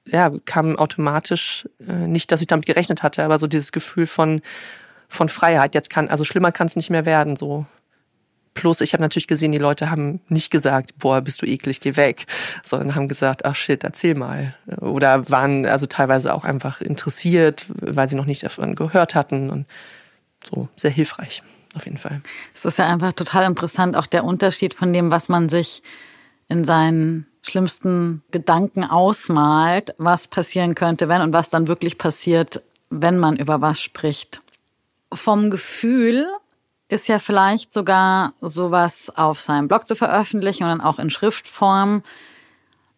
[0.06, 4.42] ja, kam automatisch, äh, nicht, dass ich damit gerechnet hatte, aber so dieses Gefühl von,
[5.14, 5.76] von Freiheit.
[5.76, 7.66] Jetzt kann, also schlimmer kann es nicht mehr werden, so.
[8.54, 11.96] Plus, ich habe natürlich gesehen, die Leute haben nicht gesagt, boah, bist du eklig, geh
[11.96, 12.28] weg,
[12.64, 14.54] sondern haben gesagt, ach shit, erzähl mal.
[14.80, 19.66] Oder waren also teilweise auch einfach interessiert, weil sie noch nicht davon gehört hatten und
[20.48, 21.42] so sehr hilfreich,
[21.76, 22.22] auf jeden Fall.
[22.54, 25.82] Es ist ja einfach total interessant, auch der Unterschied von dem, was man sich
[26.48, 33.18] in seinen schlimmsten Gedanken ausmalt, was passieren könnte, wenn und was dann wirklich passiert, wenn
[33.18, 34.43] man über was spricht
[35.14, 36.28] vom Gefühl
[36.90, 42.04] ist ja vielleicht sogar sowas auf seinem Blog zu veröffentlichen und dann auch in Schriftform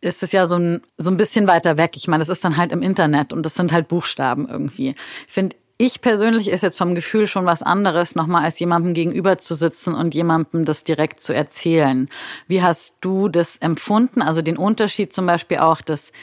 [0.01, 1.93] ist es ja so ein, so ein bisschen weiter weg.
[1.95, 4.95] Ich meine, das ist dann halt im Internet und das sind halt Buchstaben irgendwie.
[5.28, 9.56] Finde, ich persönlich ist jetzt vom Gefühl schon was anderes, nochmal als jemandem gegenüber zu
[9.56, 12.08] sitzen und jemandem das direkt zu erzählen.
[12.47, 14.21] Wie hast du das empfunden?
[14.21, 16.13] Also den Unterschied zum Beispiel auch, dass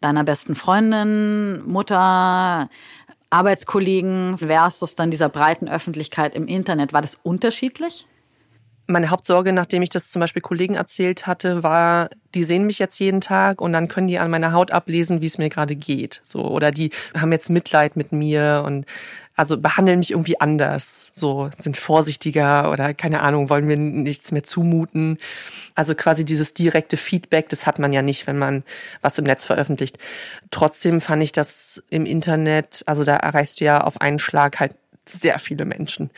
[0.00, 2.68] deiner besten Freundin, Mutter,
[3.30, 6.92] Arbeitskollegen versus dann dieser breiten Öffentlichkeit im Internet.
[6.92, 8.06] War das unterschiedlich?
[8.90, 12.98] Meine Hauptsorge, nachdem ich das zum Beispiel Kollegen erzählt hatte, war, die sehen mich jetzt
[12.98, 16.22] jeden Tag und dann können die an meiner Haut ablesen, wie es mir gerade geht.
[16.24, 18.86] So, oder die haben jetzt Mitleid mit mir und
[19.36, 24.42] also behandeln mich irgendwie anders, so sind vorsichtiger oder keine Ahnung, wollen mir nichts mehr
[24.42, 25.18] zumuten.
[25.76, 28.64] Also quasi dieses direkte Feedback, das hat man ja nicht, wenn man
[29.00, 29.98] was im Netz veröffentlicht.
[30.50, 34.74] Trotzdem fand ich das im Internet, also da erreichst du ja auf einen Schlag halt
[35.08, 36.10] sehr viele Menschen.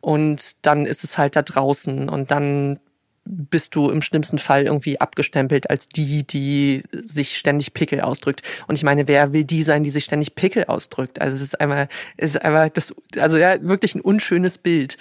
[0.00, 2.78] Und dann ist es halt da draußen und dann
[3.26, 8.42] bist du im schlimmsten Fall irgendwie abgestempelt als die, die sich ständig Pickel ausdrückt.
[8.68, 11.20] Und ich meine, wer will die sein, die sich ständig Pickel ausdrückt?
[11.20, 14.96] Also es ist einmal, es ist einmal das, also ja, wirklich ein unschönes Bild.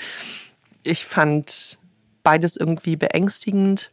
[0.83, 1.77] Ich fand
[2.23, 3.91] beides irgendwie beängstigend,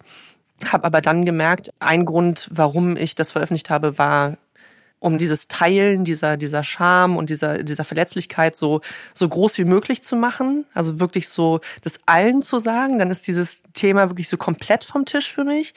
[0.64, 4.38] habe aber dann gemerkt, ein Grund, warum ich das veröffentlicht habe, war
[5.02, 8.82] um dieses Teilen dieser, dieser Scham und dieser, dieser Verletzlichkeit so,
[9.14, 10.64] so groß wie möglich zu machen.
[10.74, 13.00] Also wirklich so das allen zu sagen.
[13.00, 15.74] Dann ist dieses Thema wirklich so komplett vom Tisch für mich.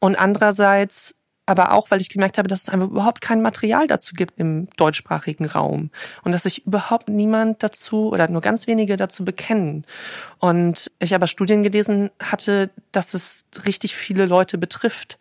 [0.00, 1.14] Und andererseits
[1.46, 4.68] aber auch, weil ich gemerkt habe, dass es einfach überhaupt kein Material dazu gibt im
[4.76, 5.90] deutschsprachigen Raum
[6.22, 9.84] und dass sich überhaupt niemand dazu oder nur ganz wenige dazu bekennen.
[10.38, 15.18] Und ich aber Studien gelesen hatte, dass es richtig viele Leute betrifft.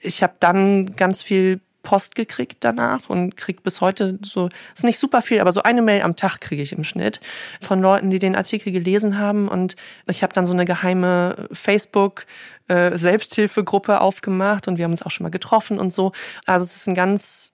[0.00, 4.98] Ich habe dann ganz viel Post gekriegt danach und krieg bis heute so, ist nicht
[4.98, 7.20] super viel, aber so eine Mail am Tag kriege ich im Schnitt
[7.60, 9.76] von Leuten, die den Artikel gelesen haben und
[10.08, 12.26] ich habe dann so eine geheime Facebook
[12.66, 16.10] äh, Selbsthilfegruppe aufgemacht und wir haben uns auch schon mal getroffen und so.
[16.46, 17.52] Also es ist ein ganz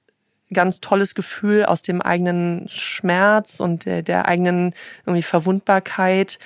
[0.52, 4.74] ganz tolles Gefühl aus dem eigenen Schmerz und der, der eigenen
[5.06, 6.40] irgendwie Verwundbarkeit,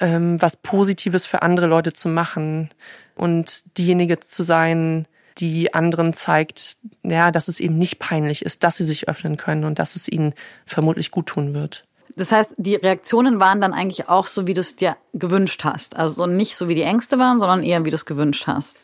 [0.00, 2.70] ähm, was Positives für andere Leute zu machen
[3.14, 5.06] und diejenige zu sein,
[5.38, 9.64] die anderen zeigt, ja, dass es eben nicht peinlich ist, dass sie sich öffnen können
[9.64, 10.34] und dass es ihnen
[10.66, 11.84] vermutlich gut tun wird.
[12.16, 15.96] Das heißt, die Reaktionen waren dann eigentlich auch so, wie du es dir gewünscht hast.
[15.96, 18.78] Also nicht so, wie die Ängste waren, sondern eher, wie du es gewünscht hast.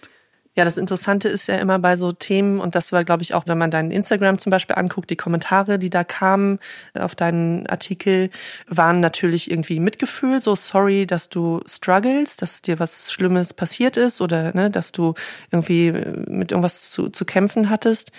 [0.56, 3.44] Ja, das Interessante ist ja immer bei so Themen, und das war, glaube ich, auch,
[3.46, 6.60] wenn man deinen Instagram zum Beispiel anguckt, die Kommentare, die da kamen
[6.94, 8.30] auf deinen Artikel,
[8.66, 14.22] waren natürlich irgendwie Mitgefühl, so sorry, dass du struggles, dass dir was Schlimmes passiert ist
[14.22, 15.12] oder ne, dass du
[15.50, 18.10] irgendwie mit irgendwas zu, zu kämpfen hattest.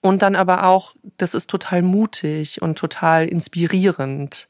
[0.00, 4.48] Und dann aber auch, das ist total mutig und total inspirierend.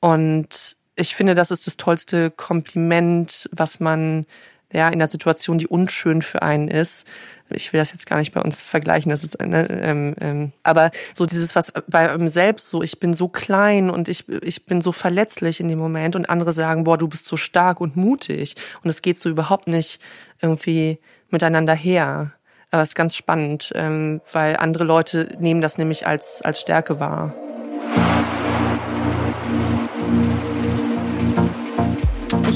[0.00, 4.26] Und ich finde, das ist das tollste Kompliment, was man
[4.72, 7.06] ja in der Situation, die unschön für einen ist.
[7.52, 10.92] Ich will das jetzt gar nicht bei uns vergleichen, das ist ne, ähm, ähm, aber
[11.14, 14.80] so dieses was bei einem selbst so, ich bin so klein und ich ich bin
[14.80, 18.54] so verletzlich in dem Moment und andere sagen, boah, du bist so stark und mutig
[18.84, 20.00] und es geht so überhaupt nicht
[20.40, 22.32] irgendwie miteinander her.
[22.70, 27.00] Aber es ist ganz spannend, ähm, weil andere Leute nehmen das nämlich als als Stärke
[27.00, 27.34] wahr.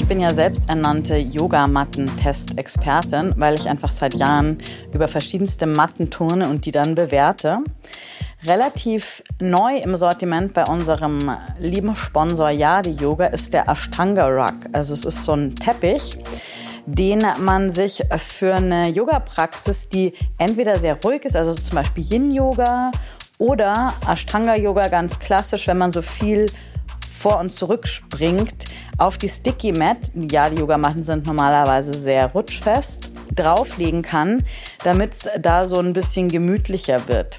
[0.05, 4.59] Ich bin ja selbsternannte Yogamatten-Test-Expertin, weil ich einfach seit Jahren
[4.93, 7.63] über verschiedenste Matten turne und die dann bewerte.
[8.45, 14.53] Relativ neu im Sortiment bei unserem lieben Sponsor Yadi Yoga ist der Ashtanga Rug.
[14.73, 16.19] Also es ist so ein Teppich,
[16.85, 22.91] den man sich für eine Yoga-Praxis, die entweder sehr ruhig ist, also zum Beispiel Yin-Yoga
[23.39, 26.45] oder Ashtanga-Yoga ganz klassisch, wenn man so viel
[27.25, 28.65] vor und zurück springt,
[28.99, 34.43] auf die Sticky Mat, ja, die Yogamatten sind normalerweise sehr rutschfest, drauflegen kann,
[34.83, 37.37] damit es da so ein bisschen gemütlicher wird.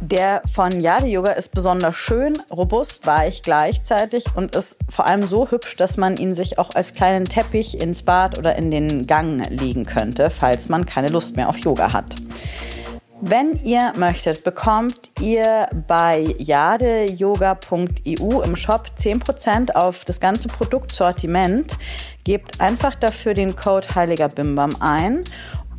[0.00, 5.50] Der von Yadi Yoga ist besonders schön, robust, weich gleichzeitig und ist vor allem so
[5.50, 9.44] hübsch, dass man ihn sich auch als kleinen Teppich ins Bad oder in den Gang
[9.50, 12.14] legen könnte, falls man keine Lust mehr auf Yoga hat.
[13.20, 21.76] Wenn ihr möchtet, bekommt ihr bei jadeyoga.eu im Shop 10% auf das ganze Produktsortiment.
[22.24, 25.24] Gebt einfach dafür den Code Heiliger Bimbam ein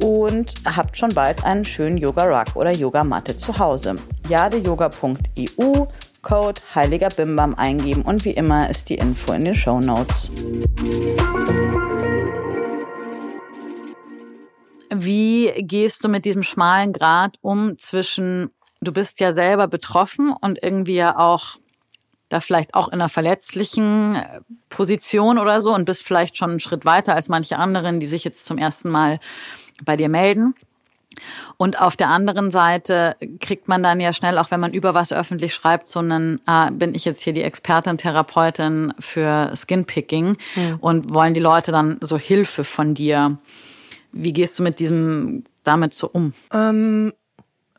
[0.01, 3.95] und habt schon bald einen schönen Yoga Rug oder Yogamatte zu Hause.
[4.27, 5.85] jadeyoga.eu
[6.21, 10.31] Code Heiliger Bimbam eingeben und wie immer ist die Info in den Show Notes.
[14.89, 20.61] Wie gehst du mit diesem schmalen Grad um zwischen, du bist ja selber betroffen und
[20.61, 21.57] irgendwie ja auch
[22.29, 26.59] da vielleicht auch in einer verletzlichen äh, Position oder so und bist vielleicht schon einen
[26.59, 29.19] Schritt weiter als manche anderen, die sich jetzt zum ersten Mal
[29.83, 30.55] bei dir melden.
[31.57, 35.13] Und auf der anderen Seite kriegt man dann ja schnell, auch wenn man über was
[35.13, 40.77] öffentlich schreibt, so einen, äh, bin ich jetzt hier die Expertin, Therapeutin für Skinpicking mhm.
[40.81, 43.37] und wollen die Leute dann so Hilfe von dir.
[44.17, 46.33] Wie gehst du mit diesem damit so um?
[46.53, 47.11] Ähm,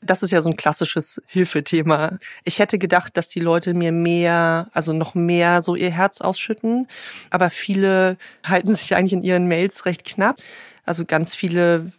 [0.02, 2.18] das ist ja so ein klassisches Hilfethema.
[2.44, 6.88] Ich hätte gedacht, dass die Leute mir mehr, also noch mehr so ihr Herz ausschütten.
[7.30, 10.36] Aber viele halten sich eigentlich in ihren Mails recht knapp.
[10.84, 11.90] Also ganz viele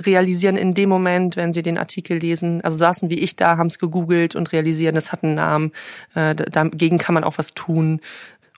[0.00, 3.66] realisieren in dem Moment, wenn sie den Artikel lesen, also saßen wie ich da, haben
[3.68, 5.72] es gegoogelt und realisieren, es hat einen Namen,
[6.14, 8.00] äh, dagegen kann man auch was tun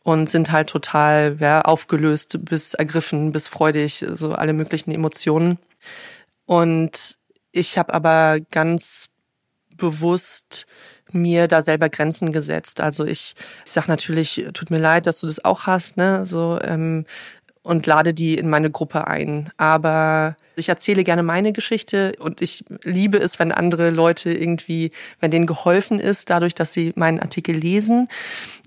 [0.02, 5.58] und sind halt total ja, aufgelöst bis ergriffen, bis freudig, so alle möglichen Emotionen.
[6.46, 7.16] Und
[7.52, 9.08] ich habe aber ganz
[9.76, 10.66] bewusst
[11.12, 12.80] mir da selber Grenzen gesetzt.
[12.80, 13.34] Also ich,
[13.64, 16.24] ich sag natürlich, tut mir leid, dass du das auch hast, ne?
[16.26, 17.04] So ähm,
[17.62, 19.50] und lade die in meine Gruppe ein.
[19.56, 25.30] Aber ich erzähle gerne meine Geschichte und ich liebe es, wenn andere Leute irgendwie, wenn
[25.30, 28.08] denen geholfen ist, dadurch, dass sie meinen Artikel lesen.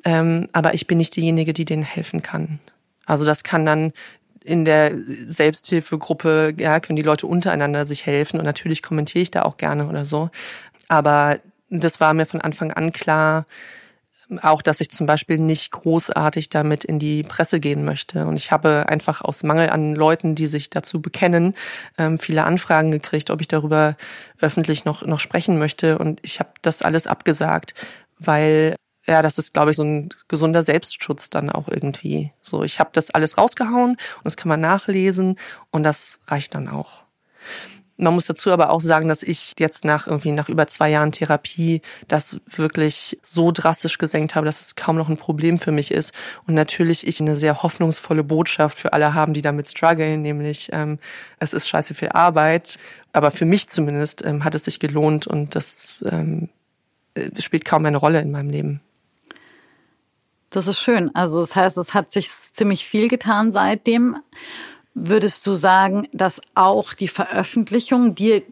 [0.06, 2.60] Ähm, aber ich bin nicht diejenige, die denen helfen kann.
[3.06, 3.94] Also das kann dann
[4.44, 4.94] in der
[5.26, 9.88] Selbsthilfegruppe, ja, können die Leute untereinander sich helfen und natürlich kommentiere ich da auch gerne
[9.88, 10.30] oder so.
[10.88, 13.46] Aber das war mir von Anfang an klar,
[14.40, 18.26] auch, dass ich zum Beispiel nicht großartig damit in die Presse gehen möchte.
[18.26, 21.54] Und ich habe einfach aus Mangel an Leuten, die sich dazu bekennen,
[21.98, 23.96] ähm, viele Anfragen gekriegt, ob ich darüber
[24.40, 25.98] öffentlich noch, noch sprechen möchte.
[25.98, 27.74] Und ich habe das alles abgesagt,
[28.20, 32.32] weil ja, das ist, glaube ich, so ein gesunder Selbstschutz dann auch irgendwie.
[32.42, 35.38] So, ich habe das alles rausgehauen und das kann man nachlesen
[35.72, 37.03] und das reicht dann auch.
[37.96, 41.12] Man muss dazu aber auch sagen, dass ich jetzt nach irgendwie nach über zwei Jahren
[41.12, 45.92] Therapie das wirklich so drastisch gesenkt habe, dass es kaum noch ein Problem für mich
[45.92, 46.12] ist.
[46.48, 50.98] Und natürlich ich eine sehr hoffnungsvolle Botschaft für alle haben, die damit strugglen, nämlich ähm,
[51.40, 52.80] es ist scheiße viel Arbeit,
[53.12, 56.50] aber für mich zumindest ähm, hat es sich gelohnt und das ähm,
[57.14, 58.82] äh, spielt kaum eine Rolle in meinem Leben.
[60.50, 61.14] Das ist schön.
[61.16, 64.18] Also das heißt, es hat sich ziemlich viel getan seitdem.
[64.96, 68.44] Würdest du sagen, dass auch die Veröffentlichung dir äh,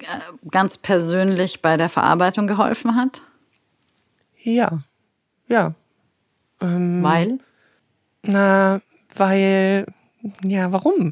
[0.49, 3.21] ganz persönlich bei der Verarbeitung geholfen hat?
[4.41, 4.80] Ja,
[5.47, 5.75] ja.
[6.60, 7.39] Ähm, weil?
[8.23, 8.82] Na,
[9.15, 9.86] weil,
[10.43, 11.12] ja, warum?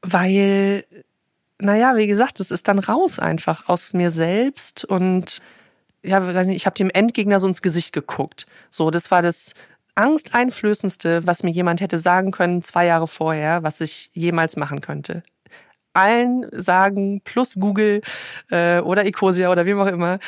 [0.00, 0.84] Weil,
[1.58, 5.40] naja, wie gesagt, es ist dann raus einfach aus mir selbst und
[6.02, 8.46] ja, ich habe dem Endgegner so ins Gesicht geguckt.
[8.70, 9.52] So, das war das
[9.94, 15.22] angsteinflößendste, was mir jemand hätte sagen können zwei Jahre vorher, was ich jemals machen könnte.
[15.92, 18.00] Allen sagen, plus Google
[18.50, 20.18] äh, oder Ecosia oder wem auch immer,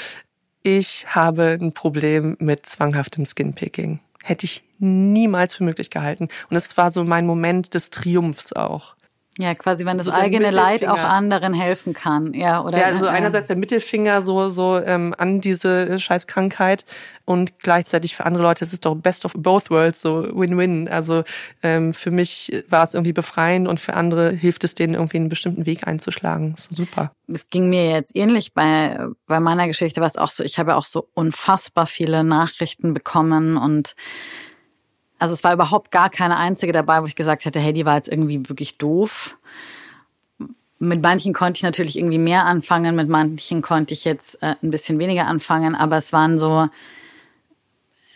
[0.62, 4.01] ich habe ein Problem mit zwanghaftem Skinpicking.
[4.22, 6.29] Hätte ich niemals für möglich gehalten.
[6.51, 8.96] Und es war so mein Moment des Triumphs auch.
[9.38, 12.79] Ja, quasi, wenn das so eigene Leid auch anderen helfen kann, ja, oder?
[12.79, 16.85] Ja, also einerseits der Mittelfinger so so ähm, an diese Scheißkrankheit
[17.25, 20.87] und gleichzeitig für andere Leute ist es doch best of both worlds, so Win-Win.
[20.87, 21.25] Also
[21.62, 25.31] ähm, für mich war es irgendwie befreiend und für andere hilft es denen irgendwie einen
[25.31, 26.55] bestimmten Weg einzuschlagen.
[26.59, 27.12] So super.
[27.33, 30.85] Es ging mir jetzt ähnlich bei bei meiner Geschichte, was auch so, ich habe auch
[30.85, 33.95] so unfassbar viele Nachrichten bekommen und
[35.22, 37.94] also es war überhaupt gar keine einzige dabei, wo ich gesagt hätte, hey, die war
[37.94, 39.38] jetzt irgendwie wirklich doof.
[40.80, 44.70] Mit manchen konnte ich natürlich irgendwie mehr anfangen, mit manchen konnte ich jetzt äh, ein
[44.70, 46.68] bisschen weniger anfangen, aber es waren so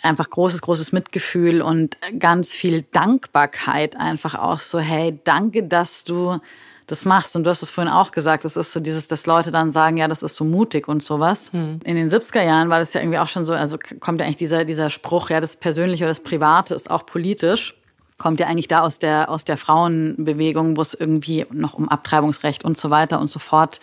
[0.02, 6.40] einfach großes, großes Mitgefühl und ganz viel Dankbarkeit einfach auch so, hey, danke, dass du
[6.86, 7.34] das machst.
[7.36, 9.96] Und du hast es vorhin auch gesagt, das ist so dieses, dass Leute dann sagen,
[9.96, 11.52] ja, das ist so mutig und sowas.
[11.52, 11.80] Hm.
[11.84, 14.36] In den 70er Jahren war das ja irgendwie auch schon so, also kommt ja eigentlich
[14.36, 17.74] dieser, dieser Spruch, ja, das Persönliche oder das Private ist auch politisch.
[18.18, 22.64] Kommt ja eigentlich da aus der, aus der Frauenbewegung, wo es irgendwie noch um Abtreibungsrecht
[22.64, 23.80] und so weiter und so fort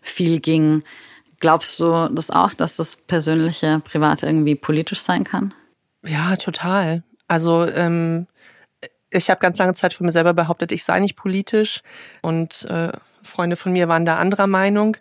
[0.00, 0.82] viel ging.
[1.40, 5.52] Glaubst du das auch, dass das persönliche, private irgendwie politisch sein kann?
[6.06, 7.02] Ja, total.
[7.28, 8.26] Also ähm,
[9.10, 11.82] ich habe ganz lange Zeit von mir selber behauptet, ich sei nicht politisch
[12.22, 12.92] und äh,
[13.22, 14.96] Freunde von mir waren da anderer Meinung.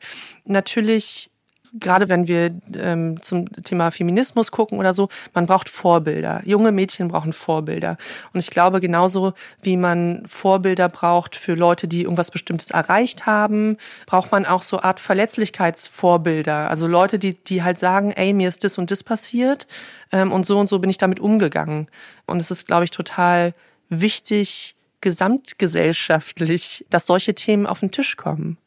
[0.46, 1.30] Natürlich
[1.74, 6.42] gerade wenn wir ähm, zum Thema Feminismus gucken oder so, man braucht Vorbilder.
[6.46, 7.98] Junge Mädchen brauchen Vorbilder.
[8.34, 13.78] Und ich glaube, genauso wie man Vorbilder braucht für Leute, die irgendwas Bestimmtes erreicht haben,
[14.06, 16.70] braucht man auch so Art Verletzlichkeitsvorbilder.
[16.70, 19.68] Also Leute, die, die halt sagen, ey, mir ist das und das passiert
[20.12, 21.88] ähm, und so und so bin ich damit umgegangen.
[22.26, 23.54] Und es ist, glaube ich, total
[23.90, 28.58] wichtig gesamtgesellschaftlich, dass solche Themen auf den Tisch kommen.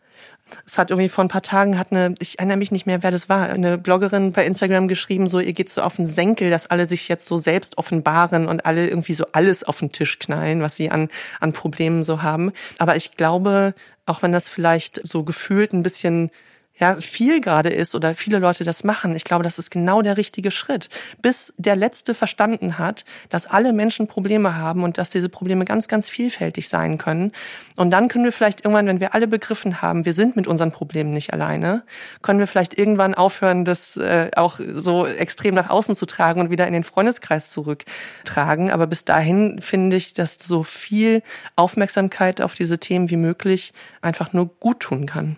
[0.66, 3.10] Es hat irgendwie vor ein paar Tagen hat eine, ich erinnere mich nicht mehr, wer
[3.10, 6.66] das war, eine Bloggerin bei Instagram geschrieben, so ihr geht so auf den Senkel, dass
[6.66, 10.60] alle sich jetzt so selbst offenbaren und alle irgendwie so alles auf den Tisch knallen,
[10.60, 11.08] was sie an,
[11.40, 12.52] an Problemen so haben.
[12.78, 16.30] Aber ich glaube, auch wenn das vielleicht so gefühlt ein bisschen
[16.78, 19.14] ja, viel gerade ist oder viele Leute das machen.
[19.14, 20.88] Ich glaube, das ist genau der richtige Schritt.
[21.20, 25.86] Bis der Letzte verstanden hat, dass alle Menschen Probleme haben und dass diese Probleme ganz,
[25.86, 27.32] ganz vielfältig sein können.
[27.76, 30.72] Und dann können wir vielleicht irgendwann, wenn wir alle begriffen haben, wir sind mit unseren
[30.72, 31.84] Problemen nicht alleine,
[32.22, 36.50] können wir vielleicht irgendwann aufhören, das äh, auch so extrem nach außen zu tragen und
[36.50, 38.70] wieder in den Freundeskreis zurücktragen.
[38.70, 41.22] Aber bis dahin finde ich, dass so viel
[41.54, 45.36] Aufmerksamkeit auf diese Themen wie möglich einfach nur gut tun kann.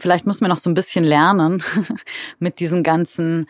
[0.00, 1.62] Vielleicht müssen wir noch so ein bisschen lernen,
[2.38, 3.46] mit diesen ganzen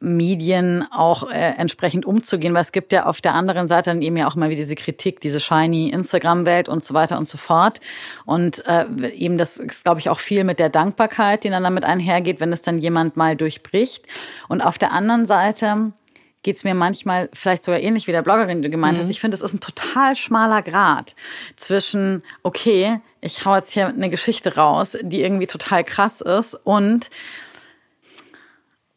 [0.00, 4.16] Medien auch äh, entsprechend umzugehen, weil es gibt ja auf der anderen Seite dann eben
[4.16, 7.80] ja auch mal wieder diese Kritik, diese shiny Instagram-Welt und so weiter und so fort.
[8.24, 11.84] Und äh, eben das ist, glaube ich, auch viel mit der Dankbarkeit, die dann damit
[11.84, 14.06] einhergeht, wenn es dann jemand mal durchbricht.
[14.48, 15.92] Und auf der anderen Seite
[16.42, 19.02] geht's mir manchmal vielleicht sogar ähnlich wie der Bloggerin, die du gemeint mhm.
[19.02, 19.10] hast.
[19.10, 21.14] Ich finde, es ist ein total schmaler Grad
[21.56, 27.10] zwischen, okay, ich hau jetzt hier eine Geschichte raus, die irgendwie total krass ist und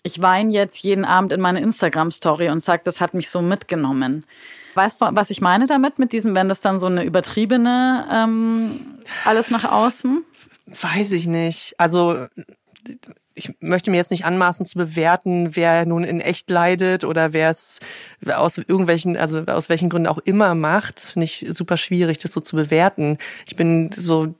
[0.03, 4.23] ich weine jetzt jeden Abend in meine Instagram-Story und sage, das hat mich so mitgenommen.
[4.75, 8.93] Weißt du, was ich meine damit, mit diesem, wenn das dann so eine übertriebene ähm,
[9.23, 10.23] alles nach außen?
[10.67, 11.73] Weiß ich nicht.
[11.77, 12.27] Also
[13.35, 17.49] ich möchte mir jetzt nicht anmaßen zu bewerten, wer nun in echt leidet oder wer
[17.49, 17.79] es
[18.25, 20.99] aus irgendwelchen, also aus welchen Gründen auch immer macht.
[21.01, 23.17] Finde ich super schwierig, das so zu bewerten.
[23.45, 24.33] Ich bin so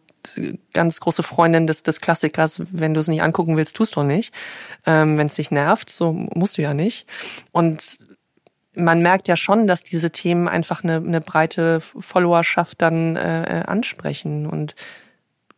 [0.74, 4.34] ganz große Freundin des, des Klassikers, wenn du es nicht angucken willst, tust du nicht.
[4.86, 7.06] Ähm, wenn es dich nervt, so musst du ja nicht.
[7.52, 8.00] Und
[8.74, 14.48] man merkt ja schon, dass diese Themen einfach eine, eine breite Followerschaft dann äh, ansprechen.
[14.48, 14.76] Und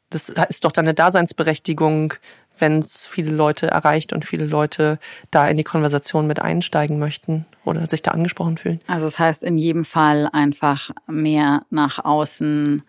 [0.10, 2.14] das ist doch dann eine Daseinsberechtigung,
[2.60, 5.00] wenn es viele Leute erreicht und viele Leute
[5.32, 8.82] da in die Konversation mit einsteigen möchten oder sich da angesprochen fühlen.
[8.88, 12.84] Also das heißt in jedem Fall einfach mehr nach außen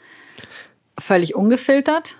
[0.98, 2.16] völlig ungefiltert?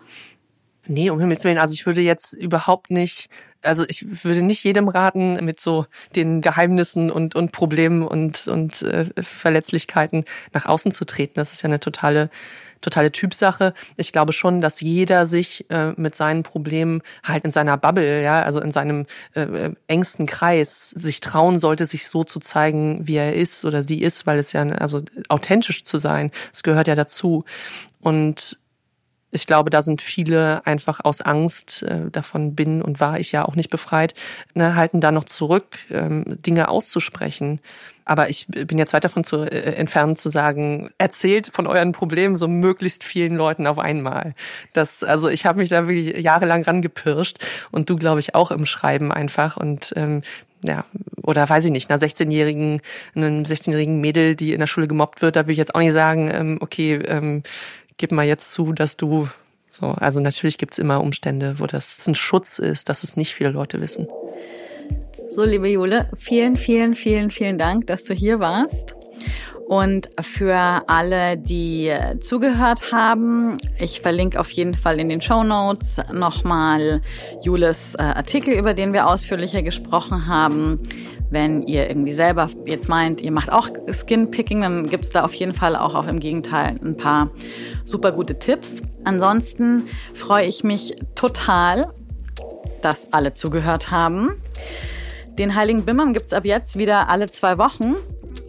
[0.86, 1.58] Nee, um Himmels Willen.
[1.58, 3.28] Also ich würde jetzt überhaupt nicht
[3.62, 8.82] also ich würde nicht jedem raten, mit so den Geheimnissen und, und Problemen und, und
[8.82, 11.34] äh, Verletzlichkeiten nach außen zu treten.
[11.36, 12.30] Das ist ja eine totale
[12.80, 13.74] totale Typsache.
[13.96, 18.42] Ich glaube schon, dass jeder sich äh, mit seinen Problemen halt in seiner Bubble, ja,
[18.42, 23.16] also in seinem äh, äh, engsten Kreis sich trauen sollte, sich so zu zeigen, wie
[23.16, 26.94] er ist oder sie ist, weil es ja, also authentisch zu sein, es gehört ja
[26.94, 27.44] dazu.
[28.00, 28.58] Und
[29.30, 33.44] ich glaube, da sind viele einfach aus Angst, äh, davon bin und war ich ja
[33.44, 34.14] auch nicht befreit,
[34.54, 37.60] ne, halten da noch zurück, ähm, Dinge auszusprechen.
[38.06, 42.38] Aber ich bin jetzt weit davon zu äh, entfernt zu sagen, erzählt von euren Problemen
[42.38, 44.34] so möglichst vielen Leuten auf einmal.
[44.72, 47.36] Das, also ich habe mich da wirklich jahrelang rangepirscht
[47.70, 49.58] und du, glaube ich, auch im Schreiben einfach.
[49.58, 50.22] Und ähm,
[50.64, 50.84] ja,
[51.22, 52.80] oder weiß ich nicht, einer 16-jährigen,
[53.14, 55.92] einem 16-jährigen Mädel, die in der Schule gemobbt wird, da will ich jetzt auch nicht
[55.92, 57.42] sagen, ähm, okay, ähm,
[57.98, 59.28] gib mal jetzt zu, dass du
[59.68, 63.50] so, also natürlich gibt's immer Umstände, wo das ein Schutz ist, dass es nicht viele
[63.50, 64.08] Leute wissen.
[65.30, 68.94] So, liebe Jule, vielen, vielen, vielen, vielen Dank, dass du hier warst.
[69.68, 76.00] Und für alle, die zugehört haben, ich verlinke auf jeden Fall in den Show Notes
[76.10, 77.02] nochmal
[77.42, 80.80] Jules äh, Artikel, über den wir ausführlicher gesprochen haben.
[81.28, 85.52] Wenn ihr irgendwie selber jetzt meint, ihr macht auch Skinpicking, dann gibt's da auf jeden
[85.52, 87.30] Fall auch, auch im Gegenteil ein paar
[87.84, 88.80] super gute Tipps.
[89.04, 91.92] Ansonsten freue ich mich total,
[92.80, 94.42] dass alle zugehört haben.
[95.38, 97.96] Den Heiligen Bimmern gibt's ab jetzt wieder alle zwei Wochen.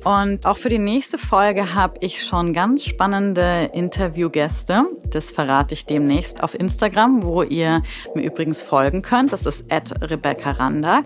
[0.03, 4.85] Und auch für die nächste Folge habe ich schon ganz spannende Interviewgäste.
[5.09, 7.83] Das verrate ich demnächst auf Instagram, wo ihr
[8.15, 9.33] mir übrigens folgen könnt.
[9.33, 11.05] Das ist at Rebecca Randak.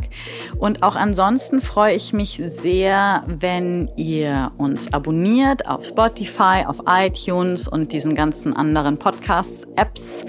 [0.60, 7.68] Und auch ansonsten freue ich mich sehr, wenn ihr uns abonniert auf Spotify, auf iTunes
[7.68, 10.26] und diesen ganzen anderen Podcasts-Apps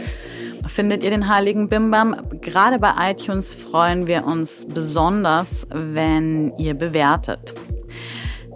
[0.66, 2.16] findet ihr den heiligen Bimbam.
[2.40, 7.54] Gerade bei iTunes freuen wir uns besonders, wenn ihr bewertet.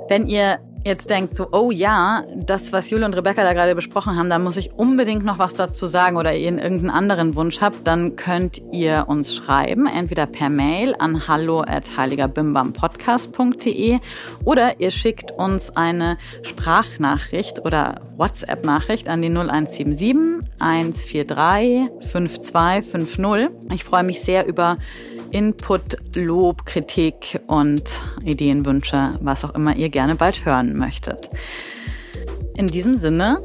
[0.09, 4.17] Wenn ihr jetzt denkt so, oh ja, das, was Julia und Rebecca da gerade besprochen
[4.17, 7.87] haben, da muss ich unbedingt noch was dazu sagen oder ihr irgendeinen anderen Wunsch habt,
[7.87, 13.99] dann könnt ihr uns schreiben, entweder per Mail an hallo at heiligerbimbampodcast.de
[14.45, 23.49] oder ihr schickt uns eine Sprachnachricht oder WhatsApp-Nachricht an die 0177 143 5250.
[23.73, 24.79] Ich freue mich sehr über
[25.31, 31.31] Input, Lob, Kritik und Ideenwünsche, was auch immer ihr gerne bald hören möchtet.
[32.57, 33.41] In diesem Sinne,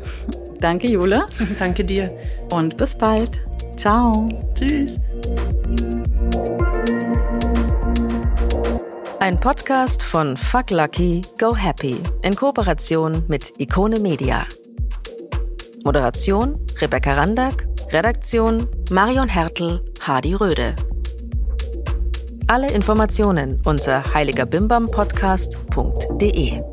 [0.59, 1.27] danke Jule.
[1.59, 2.11] Danke dir.
[2.51, 3.41] Und bis bald.
[3.77, 4.27] Ciao.
[4.55, 4.99] Tschüss.
[9.19, 14.45] Ein Podcast von Fuck Lucky, Go Happy in Kooperation mit Ikone Media.
[15.85, 20.73] Moderation Rebecca Randack, Redaktion Marion Hertel, Hadi Röde.
[22.47, 26.72] Alle Informationen unter heiligerbimbampodcast.de.